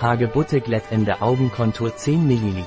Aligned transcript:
Hagebutte 0.00 0.62
Glättende 0.62 1.20
Augenkontur 1.20 1.94
10 1.94 2.26
ml. 2.26 2.64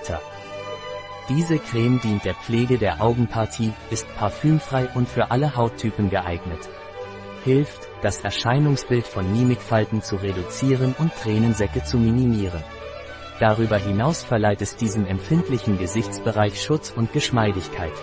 Diese 1.29 1.57
Creme 1.57 1.99
dient 1.99 2.25
der 2.25 2.36
Pflege 2.36 2.78
der 2.78 3.02
Augenpartie, 3.02 3.73
ist 3.89 4.05
parfümfrei 4.17 4.89
und 4.94 5.09
für 5.09 5.31
alle 5.31 5.55
Hauttypen 5.55 6.11
geeignet. 6.11 6.69
Hilft, 7.43 7.89
das 8.04 8.19
Erscheinungsbild 8.19 9.07
von 9.07 9.31
Mimikfalten 9.31 10.04
zu 10.04 10.17
reduzieren 10.17 10.94
und 10.99 11.12
Tränensäcke 11.15 11.83
zu 11.83 11.97
minimieren. 11.97 12.63
Darüber 13.40 13.78
hinaus 13.78 14.24
verleiht 14.24 14.62
es 14.62 14.76
diesem 14.76 15.08
empfindlichen 15.08 15.79
Gesichtsbereich 15.79 16.62
Schutz 16.62 16.94
und 16.95 17.13
Geschmeidigkeit. 17.13 17.94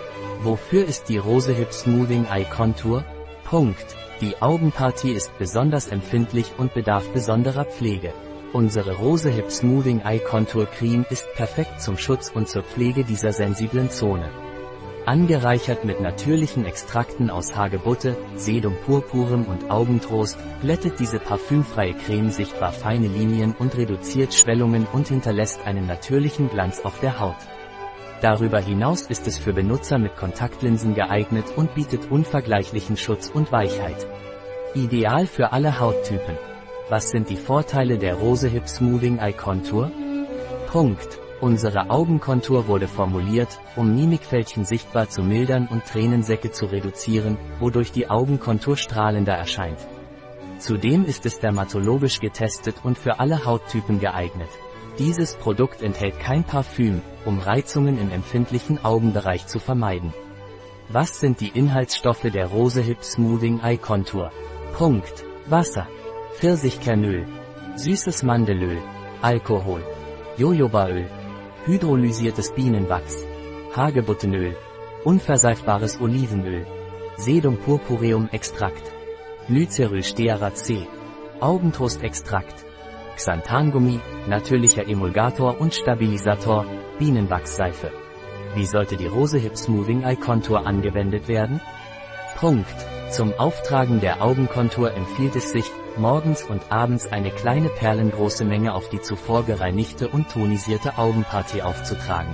Wofür 0.41 0.85
ist 0.85 1.07
die 1.07 1.17
Rose 1.17 1.53
Hip 1.53 1.71
Smoothing 1.71 2.25
Eye 2.25 2.43
Contour? 2.43 3.05
Punkt. 3.45 3.95
Die 4.19 4.41
Augenpartie 4.41 5.13
ist 5.13 5.31
besonders 5.39 5.87
empfindlich 5.87 6.51
und 6.57 6.73
bedarf 6.73 7.07
besonderer 7.13 7.63
Pflege. 7.63 8.13
Unsere 8.53 8.97
Rose 8.97 9.29
Hip 9.29 9.49
Smoothing 9.49 10.01
Eye 10.01 10.19
Contour 10.19 10.65
Cream 10.65 11.05
ist 11.09 11.25
perfekt 11.35 11.79
zum 11.81 11.97
Schutz 11.97 12.29
und 12.29 12.49
zur 12.49 12.63
Pflege 12.63 13.05
dieser 13.05 13.31
sensiblen 13.31 13.89
Zone. 13.89 14.29
Angereichert 15.05 15.85
mit 15.85 16.01
natürlichen 16.01 16.65
Extrakten 16.65 17.29
aus 17.29 17.55
Hagebutte, 17.55 18.17
Sedum 18.35 18.75
purpurem 18.85 19.45
und 19.45 19.71
Augentrost, 19.71 20.37
glättet 20.61 20.99
diese 20.99 21.19
parfümfreie 21.19 21.93
Creme 21.93 22.29
sichtbar 22.29 22.73
feine 22.73 23.07
Linien 23.07 23.55
und 23.57 23.77
reduziert 23.77 24.33
Schwellungen 24.33 24.85
und 24.91 25.07
hinterlässt 25.07 25.65
einen 25.65 25.87
natürlichen 25.87 26.49
Glanz 26.49 26.81
auf 26.81 26.99
der 26.99 27.21
Haut. 27.21 27.39
Darüber 28.21 28.59
hinaus 28.59 29.03
ist 29.03 29.27
es 29.27 29.37
für 29.37 29.53
Benutzer 29.53 29.97
mit 29.97 30.17
Kontaktlinsen 30.17 30.93
geeignet 30.93 31.45
und 31.55 31.73
bietet 31.73 32.11
unvergleichlichen 32.11 32.97
Schutz 32.97 33.31
und 33.33 33.53
Weichheit. 33.53 34.05
Ideal 34.75 35.25
für 35.25 35.53
alle 35.53 35.79
Hauttypen. 35.79 36.50
Was 36.91 37.09
sind 37.09 37.29
die 37.29 37.37
Vorteile 37.37 37.97
der 37.97 38.15
Rose 38.15 38.49
Hip 38.49 38.67
Smoothing 38.67 39.17
Eye 39.19 39.31
Contour? 39.31 39.89
Punkt. 40.67 41.19
Unsere 41.39 41.89
Augenkontur 41.89 42.67
wurde 42.67 42.89
formuliert, 42.89 43.61
um 43.77 43.95
Mimikfältchen 43.95 44.65
sichtbar 44.65 45.07
zu 45.07 45.23
mildern 45.23 45.69
und 45.71 45.85
Tränensäcke 45.85 46.51
zu 46.51 46.65
reduzieren, 46.65 47.37
wodurch 47.61 47.93
die 47.93 48.09
Augenkontur 48.09 48.75
strahlender 48.75 49.31
erscheint. 49.31 49.79
Zudem 50.59 51.05
ist 51.05 51.25
es 51.25 51.39
dermatologisch 51.39 52.19
getestet 52.19 52.75
und 52.83 52.97
für 52.97 53.21
alle 53.21 53.45
Hauttypen 53.45 54.01
geeignet. 54.01 54.49
Dieses 54.99 55.35
Produkt 55.35 55.81
enthält 55.81 56.19
kein 56.19 56.43
Parfüm, 56.43 57.01
um 57.23 57.39
Reizungen 57.39 58.01
im 58.01 58.11
empfindlichen 58.11 58.83
Augenbereich 58.83 59.47
zu 59.47 59.59
vermeiden. 59.59 60.13
Was 60.89 61.21
sind 61.21 61.39
die 61.39 61.57
Inhaltsstoffe 61.57 62.29
der 62.33 62.47
Rose 62.47 62.81
Hip 62.81 63.01
Smoothing 63.01 63.61
Eye 63.63 63.77
Contour? 63.77 64.29
Punkt. 64.77 65.23
Wasser. 65.47 65.87
Pfirsichkernöl. 66.35 67.25
Süßes 67.75 68.23
Mandelöl. 68.23 68.81
Alkohol. 69.21 69.83
Jojobaöl 70.37 71.05
hydrolysiertes 71.65 72.51
Bienenwachs, 72.53 73.25
Hagebuttenöl, 73.75 74.55
unverseifbares 75.03 75.99
Olivenöl, 76.01 76.65
Sedum 77.17 77.57
purpureum 77.57 78.29
Extrakt, 78.31 78.91
Glyceryl 79.47 80.03
stearat 80.03 80.57
C, 80.57 80.87
Augentoastextrakt, 81.39 82.65
Xanthangummi, 83.15 83.99
natürlicher 84.27 84.87
Emulgator 84.87 85.59
und 85.61 85.75
Stabilisator, 85.75 86.65
Bienenwachsseife. 86.97 87.91
Wie 88.55 88.65
sollte 88.65 88.97
die 88.97 89.07
Rose 89.07 89.37
Hip 89.37 89.55
Smoothing 89.55 90.01
Eye 90.01 90.15
Contour 90.15 90.65
angewendet 90.65 91.27
werden? 91.27 91.61
Punkt. 92.37 93.00
Zum 93.11 93.33
Auftragen 93.37 93.99
der 93.99 94.21
Augenkontur 94.21 94.93
empfiehlt 94.93 95.35
es 95.35 95.51
sich, 95.51 95.65
morgens 95.97 96.43
und 96.43 96.71
abends 96.71 97.11
eine 97.11 97.29
kleine 97.29 97.67
perlengroße 97.67 98.45
Menge 98.45 98.73
auf 98.73 98.87
die 98.87 99.01
zuvor 99.01 99.43
gereinigte 99.43 100.07
und 100.07 100.31
tonisierte 100.31 100.97
Augenpartie 100.97 101.61
aufzutragen. 101.61 102.33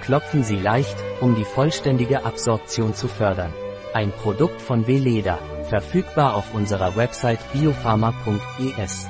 Klopfen 0.00 0.42
Sie 0.42 0.56
leicht, 0.56 0.96
um 1.20 1.34
die 1.34 1.44
vollständige 1.44 2.24
Absorption 2.24 2.94
zu 2.94 3.08
fördern. 3.08 3.52
Ein 3.92 4.10
Produkt 4.10 4.62
von 4.62 4.86
Veleda, 4.86 5.38
verfügbar 5.64 6.34
auf 6.34 6.54
unserer 6.54 6.96
Website 6.96 7.40
biopharma.es. 7.52 9.06